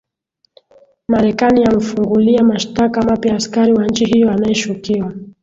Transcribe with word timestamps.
marekani 1.07 1.61
ya 1.61 1.71
mfungulia 1.71 2.43
mashtaka 2.43 3.01
mapya 3.01 3.35
askari 3.35 3.73
wa 3.73 3.87
nchi 3.87 4.05
hiyo 4.05 4.31
anayeshukiwa 4.31 5.13